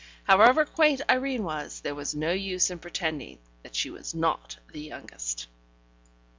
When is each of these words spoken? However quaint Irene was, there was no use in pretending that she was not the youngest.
However 0.23 0.65
quaint 0.65 1.03
Irene 1.07 1.43
was, 1.43 1.81
there 1.81 1.93
was 1.93 2.15
no 2.15 2.31
use 2.31 2.71
in 2.71 2.79
pretending 2.79 3.37
that 3.61 3.75
she 3.75 3.91
was 3.91 4.15
not 4.15 4.57
the 4.73 4.81
youngest. 4.81 5.45